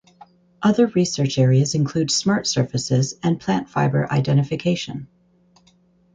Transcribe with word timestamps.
Other 0.63 0.87
research 0.87 1.37
areas 1.37 1.75
include 1.75 2.09
smart 2.09 2.47
surfaces 2.47 3.13
and 3.21 3.39
plant 3.39 3.69
fibre 3.69 4.11
identification. 4.11 5.07